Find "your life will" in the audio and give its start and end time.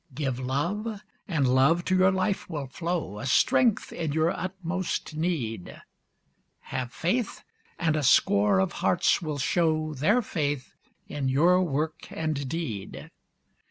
1.95-2.65